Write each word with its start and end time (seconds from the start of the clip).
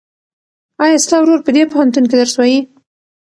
ایا 0.83 0.97
ستا 1.03 1.17
ورور 1.19 1.39
په 1.45 1.51
دې 1.55 1.63
پوهنتون 1.71 2.03
کې 2.09 2.15
درس 2.19 2.33
وایي؟ 2.37 2.59